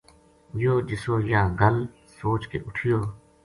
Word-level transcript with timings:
یوہ 0.61 0.81
جِسو 0.87 1.13
یاہ 1.31 1.49
گل 1.59 1.77
سوچ 2.17 2.41
کے 2.49 2.57
اُٹھیو 2.65 2.99